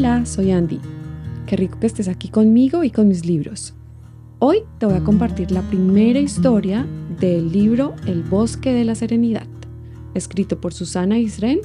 [0.00, 0.80] Hola, soy Andy.
[1.44, 3.74] Qué rico que estés aquí conmigo y con mis libros.
[4.38, 6.86] Hoy te voy a compartir la primera historia
[7.20, 9.46] del libro El bosque de la serenidad,
[10.14, 11.60] escrito por Susana Isren,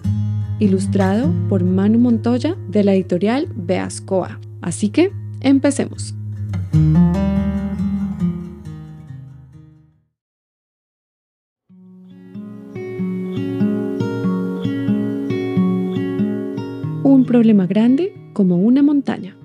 [0.60, 4.42] ilustrado por Manu Montoya de la editorial Beascoa.
[4.60, 6.14] Así que, empecemos.
[17.02, 19.38] Un problema grande como una montaña.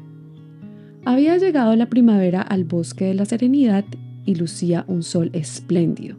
[1.04, 3.84] Había llegado la primavera al bosque de la Serenidad
[4.26, 6.16] y lucía un sol espléndido.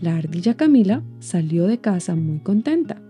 [0.00, 3.00] La ardilla Camila salió de casa muy contenta.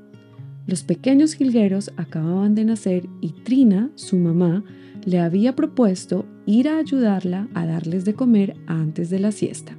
[0.67, 4.65] Los pequeños jilgueros acababan de nacer y Trina, su mamá,
[5.07, 9.73] le había propuesto ir a ayudarla a darles de comer antes de la siesta.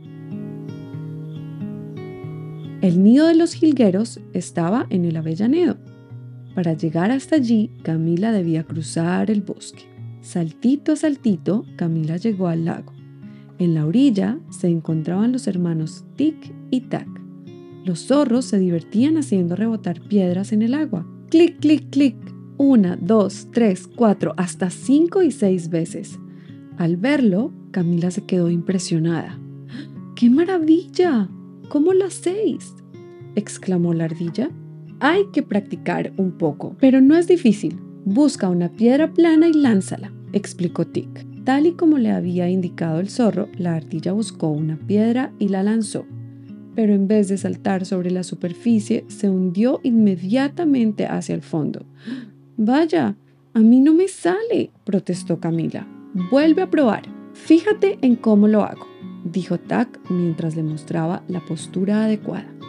[2.81, 5.77] El nido de los jilgueros estaba en el Avellanero
[6.53, 9.83] para llegar hasta allí, Camila debía cruzar el bosque.
[10.21, 12.93] Saltito a saltito, Camila llegó al lago.
[13.57, 17.07] En la orilla se encontraban los hermanos Tic y Tac.
[17.85, 21.07] Los zorros se divertían haciendo rebotar piedras en el agua.
[21.29, 22.15] Clic, clic, clic.
[22.57, 26.19] Una, dos, tres, cuatro, hasta cinco y seis veces.
[26.77, 29.39] Al verlo, Camila se quedó impresionada.
[30.15, 31.29] ¡Qué maravilla!
[31.69, 32.75] ¿Cómo lo hacéis?
[33.35, 34.51] exclamó la ardilla
[35.01, 37.79] hay que practicar un poco, pero no es difícil.
[38.05, 41.25] Busca una piedra plana y lánzala, explicó Tic.
[41.43, 45.63] Tal y como le había indicado el zorro, la ardilla buscó una piedra y la
[45.63, 46.05] lanzó.
[46.75, 51.83] Pero en vez de saltar sobre la superficie, se hundió inmediatamente hacia el fondo.
[52.57, 53.17] Vaya,
[53.55, 55.87] a mí no me sale, protestó Camila.
[56.29, 57.03] Vuelve a probar.
[57.33, 58.85] Fíjate en cómo lo hago,
[59.25, 62.60] dijo Tac mientras le mostraba la postura adecuada.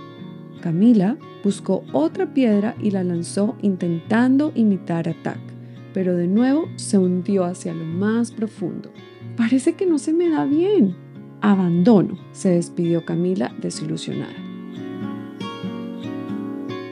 [0.62, 5.40] Camila buscó otra piedra y la lanzó intentando imitar a Tac,
[5.92, 8.90] pero de nuevo se hundió hacia lo más profundo.
[9.36, 10.96] Parece que no se me da bien.
[11.42, 14.32] Abandono, se despidió Camila desilusionada.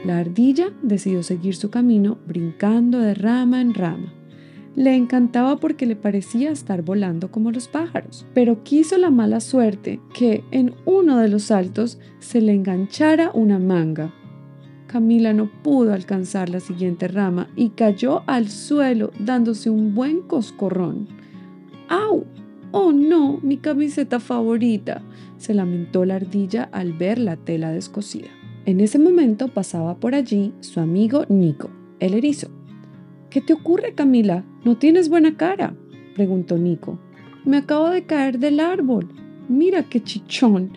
[0.05, 4.13] La ardilla decidió seguir su camino brincando de rama en rama.
[4.75, 9.99] Le encantaba porque le parecía estar volando como los pájaros, pero quiso la mala suerte
[10.13, 14.13] que en uno de los saltos se le enganchara una manga.
[14.87, 21.07] Camila no pudo alcanzar la siguiente rama y cayó al suelo dándose un buen coscorrón.
[21.89, 22.25] ¡Au!
[22.71, 23.39] ¡Oh no!
[23.41, 25.01] Mi camiseta favorita,
[25.37, 28.29] se lamentó la ardilla al ver la tela descosida.
[28.65, 32.49] En ese momento pasaba por allí su amigo Nico, el erizo.
[33.31, 34.43] ¿Qué te ocurre, Camila?
[34.65, 35.73] ¿No tienes buena cara?
[36.15, 36.99] preguntó Nico.
[37.45, 39.07] Me acabo de caer del árbol.
[39.47, 40.73] Mira qué chichón.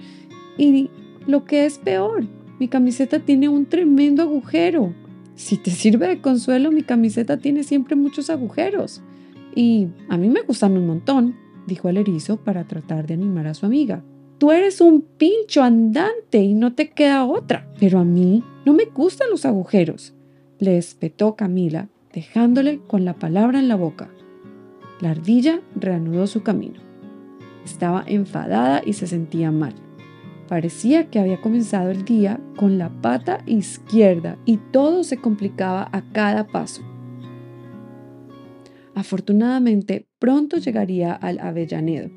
[0.56, 0.88] Y
[1.26, 2.25] lo que es peor,
[2.60, 4.94] mi camiseta tiene un tremendo agujero.
[5.34, 9.03] Si te sirve de consuelo, mi camiseta tiene siempre muchos agujeros.
[9.56, 11.34] Y a mí me gustan un montón,
[11.66, 14.04] dijo el erizo para tratar de animar a su amiga.
[14.38, 17.69] Tú eres un pincho andante y no te queda otra.
[17.81, 20.15] Pero a mí no me gustan los agujeros,
[20.60, 24.09] le espetó Camila dejándole con la palabra en la boca.
[25.01, 26.81] La ardilla reanudó su camino.
[27.65, 29.75] Estaba enfadada y se sentía mal.
[30.49, 36.03] Parecía que había comenzado el día con la pata izquierda y todo se complicaba a
[36.13, 36.83] cada paso.
[38.95, 42.11] Afortunadamente, pronto llegaría al Avellanedo,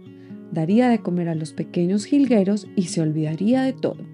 [0.51, 4.05] daría de comer a los pequeños jilgueros y se olvidaría de todo.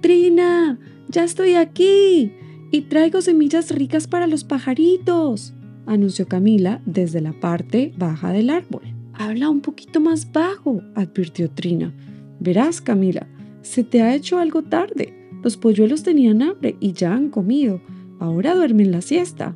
[0.00, 0.78] Trina,
[1.08, 2.32] ya estoy aquí.
[2.70, 5.54] Y traigo semillas ricas para los pajaritos,
[5.86, 8.82] anunció Camila desde la parte baja del árbol.
[9.14, 11.94] Habla un poquito más bajo, advirtió Trina.
[12.40, 13.26] Verás, Camila,
[13.62, 15.14] se te ha hecho algo tarde.
[15.42, 17.80] Los polluelos tenían hambre y ya han comido.
[18.18, 19.54] Ahora duermen la siesta.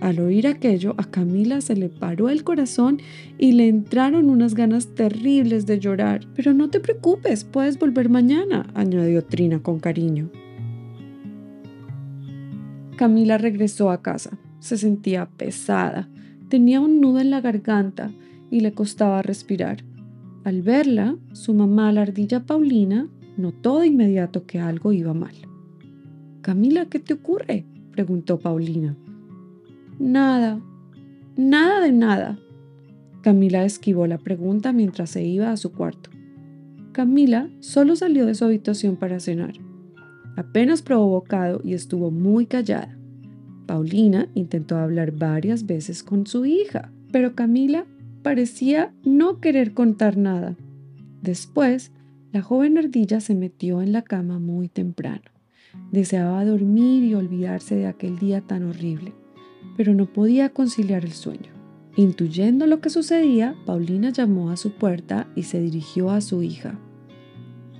[0.00, 3.00] Al oír aquello, a Camila se le paró el corazón
[3.38, 6.26] y le entraron unas ganas terribles de llorar.
[6.36, 10.30] Pero no te preocupes, puedes volver mañana, añadió Trina con cariño.
[12.96, 14.38] Camila regresó a casa.
[14.60, 16.08] Se sentía pesada,
[16.48, 18.12] tenía un nudo en la garganta
[18.50, 19.84] y le costaba respirar.
[20.44, 25.34] Al verla, su mamá, la ardilla Paulina, notó de inmediato que algo iba mal.
[26.40, 27.64] Camila, ¿qué te ocurre?
[27.90, 28.96] preguntó Paulina.
[29.98, 30.60] Nada,
[31.36, 32.38] nada de nada.
[33.22, 36.10] Camila esquivó la pregunta mientras se iba a su cuarto.
[36.92, 39.54] Camila solo salió de su habitación para cenar.
[40.36, 42.96] Apenas probó bocado y estuvo muy callada.
[43.66, 47.86] Paulina intentó hablar varias veces con su hija, pero Camila
[48.22, 50.56] parecía no querer contar nada.
[51.22, 51.92] Después,
[52.32, 55.22] la joven ardilla se metió en la cama muy temprano.
[55.92, 59.12] Deseaba dormir y olvidarse de aquel día tan horrible.
[59.76, 61.50] pero no podía conciliar el sueño.
[61.96, 66.78] Intuyendo lo que sucedía, Paulina llamó a su puerta y se dirigió a su hija.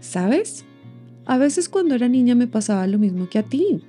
[0.00, 0.64] ¿Sabes?
[1.26, 3.82] A veces cuando era niña me pasaba lo mismo que a ti.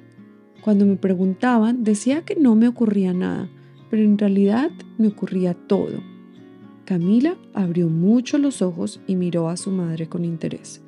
[0.61, 3.49] Cuando me preguntaban, decía que no me ocurría nada,
[3.89, 6.01] pero en realidad me ocurría todo.
[6.85, 10.81] Camila abrió mucho los ojos y miró a su madre con interés.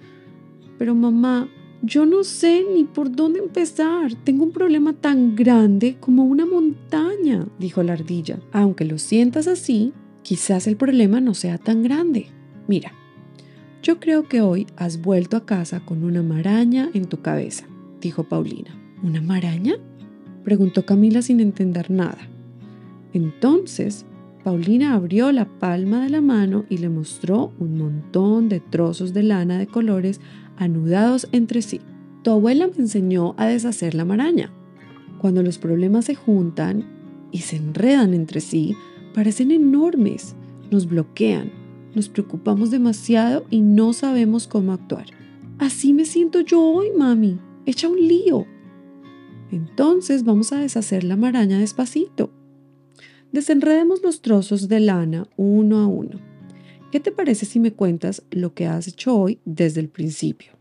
[0.77, 1.49] Pero mamá,
[1.81, 4.13] yo no sé ni por dónde empezar.
[4.23, 8.39] Tengo un problema tan grande como una montaña, dijo la ardilla.
[8.51, 12.27] Aunque lo sientas así, quizás el problema no sea tan grande.
[12.67, 12.93] Mira,
[13.87, 17.67] yo creo que hoy has vuelto a casa con una maraña en tu cabeza,
[18.01, 18.77] dijo Paulina.
[19.01, 19.75] ¿Una maraña?
[20.43, 22.17] preguntó Camila sin entender nada.
[23.13, 24.05] Entonces,
[24.43, 29.23] Paulina abrió la palma de la mano y le mostró un montón de trozos de
[29.23, 30.19] lana de colores
[30.57, 31.79] anudados entre sí.
[32.23, 34.51] Tu abuela me enseñó a deshacer la maraña.
[35.17, 36.83] Cuando los problemas se juntan
[37.31, 38.75] y se enredan entre sí,
[39.13, 40.35] parecen enormes,
[40.71, 41.66] nos bloquean,
[41.97, 45.07] nos preocupamos demasiado y no sabemos cómo actuar.
[45.57, 48.45] Así me siento yo hoy, mami, echa un lío.
[49.51, 52.29] Entonces vamos a deshacer la maraña despacito.
[53.31, 56.19] Desenredemos los trozos de lana uno a uno.
[56.91, 60.51] ¿Qué te parece si me cuentas lo que has hecho hoy desde el principio?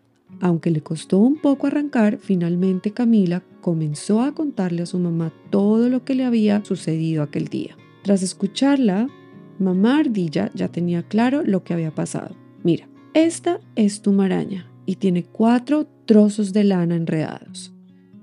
[0.41, 5.91] Aunque le costó un poco arrancar, finalmente Camila comenzó a contarle a su mamá todo
[5.91, 7.77] lo que le había sucedido aquel día.
[8.03, 9.09] Tras escucharla,
[9.59, 12.37] mamá ardilla ya tenía claro lo que había pasado.
[12.63, 17.73] Mira, esta es tu maraña y tiene cuatro trozos de lana enredados.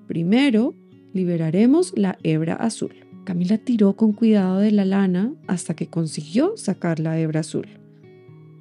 [0.07, 0.73] Primero,
[1.13, 2.93] liberaremos la hebra azul.
[3.23, 7.67] Camila tiró con cuidado de la lana hasta que consiguió sacar la hebra azul.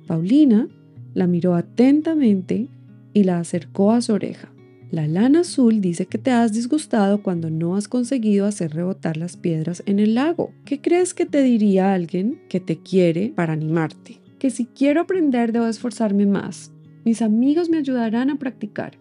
[0.07, 0.69] Paulina
[1.15, 2.69] la miró atentamente
[3.13, 4.52] y la acercó a su oreja.
[4.93, 9.39] La lana azul dice que te has disgustado cuando no has conseguido hacer rebotar las
[9.39, 10.53] piedras en el lago.
[10.67, 14.21] ¿Qué crees que te diría alguien que te quiere para animarte?
[14.39, 16.73] Que si quiero aprender debo esforzarme más.
[17.07, 18.99] Mis amigos me ayudarán a practicar.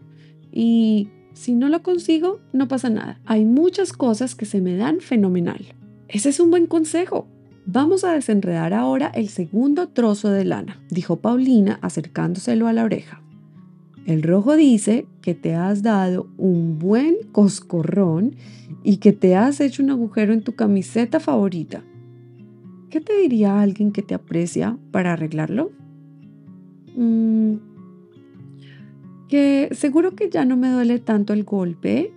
[0.49, 3.19] Y si no lo consigo, no pasa nada.
[3.25, 5.75] Hay muchas cosas que se me dan fenomenal.
[6.07, 7.27] Ese es un buen consejo.
[7.65, 13.21] Vamos a desenredar ahora el segundo trozo de lana, dijo Paulina acercándoselo a la oreja.
[14.05, 18.35] El rojo dice que te has dado un buen coscorrón
[18.83, 21.83] y que te has hecho un agujero en tu camiseta favorita.
[22.89, 25.71] ¿Qué te diría alguien que te aprecia para arreglarlo?
[26.95, 27.56] Mm,
[29.29, 32.12] que seguro que ya no me duele tanto el golpe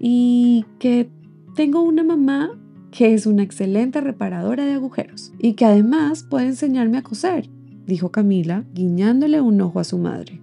[0.00, 1.08] y que
[1.54, 2.58] tengo una mamá
[2.90, 7.48] que es una excelente reparadora de agujeros y que además puede enseñarme a coser,
[7.86, 10.40] dijo Camila, guiñándole un ojo a su madre.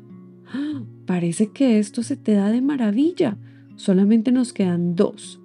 [0.47, 0.83] ¡Ah!
[1.05, 3.37] Parece que esto se te da de maravilla.
[3.75, 5.39] Solamente nos quedan dos.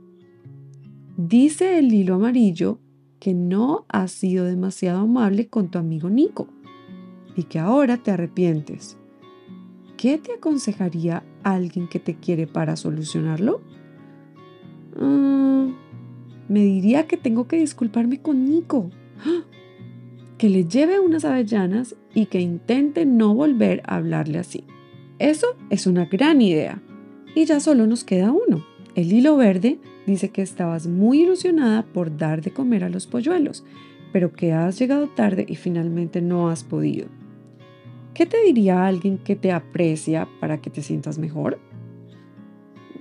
[1.16, 2.78] Dice el hilo amarillo
[3.18, 6.48] que no has sido demasiado amable con tu amigo Nico
[7.36, 8.96] y que ahora te arrepientes.
[9.98, 13.60] ¿Qué te aconsejaría alguien que te quiere para solucionarlo?
[14.98, 15.72] Mm,
[16.48, 18.90] me diría que tengo que disculparme con Nico,
[20.38, 24.64] que le lleve unas avellanas y que intente no volver a hablarle así.
[25.20, 26.82] Eso es una gran idea.
[27.36, 28.66] Y ya solo nos queda uno.
[28.96, 33.64] El hilo verde dice que estabas muy ilusionada por dar de comer a los polluelos,
[34.12, 37.06] pero que has llegado tarde y finalmente no has podido.
[38.14, 41.60] ¿Qué te diría alguien que te aprecia para que te sientas mejor?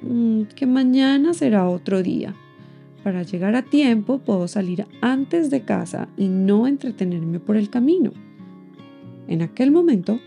[0.04, 2.36] Mm, que mañana será otro día
[3.04, 8.12] para llegar a tiempo puedo salir antes de casa y no entretenerme por el camino.
[9.28, 10.20] En aquel momento,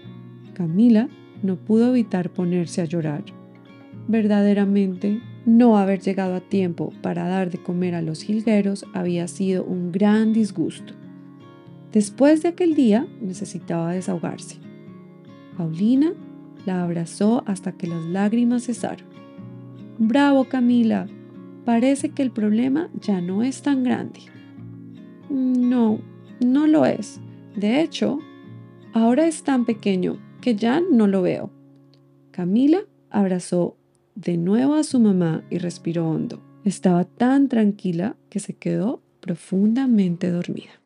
[0.54, 1.08] Camila
[1.42, 3.24] no pudo evitar ponerse a llorar.
[4.08, 9.64] Verdaderamente, no haber llegado a tiempo para dar de comer a los jilgueros había sido
[9.64, 10.94] un gran disgusto.
[11.92, 14.56] Después de aquel día necesitaba desahogarse.
[15.56, 16.12] Paulina
[16.64, 19.06] la abrazó hasta que las lágrimas cesaron.
[19.98, 21.06] Bravo, Camila,
[21.64, 24.20] parece que el problema ya no es tan grande.
[25.28, 25.98] No,
[26.40, 27.20] no lo es.
[27.56, 28.20] De hecho,
[28.94, 31.50] ahora es tan pequeño que ya no lo veo.
[32.32, 33.78] Camila abrazó
[34.14, 36.42] de nuevo a su mamá y respiró hondo.
[36.64, 40.82] Estaba tan tranquila que se quedó profundamente dormida.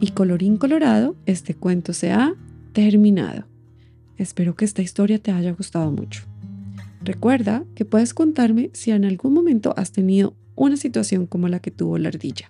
[0.00, 2.34] Y colorín colorado, este cuento se ha
[2.72, 3.44] terminado.
[4.16, 6.24] Espero que esta historia te haya gustado mucho.
[7.02, 11.70] Recuerda que puedes contarme si en algún momento has tenido una situación como la que
[11.70, 12.48] tuvo la ardilla.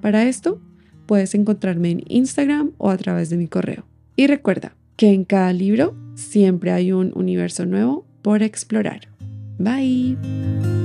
[0.00, 0.60] Para esto,
[1.06, 3.84] puedes encontrarme en Instagram o a través de mi correo.
[4.14, 9.08] Y recuerda que en cada libro siempre hay un universo nuevo por explorar.
[9.58, 10.79] Bye.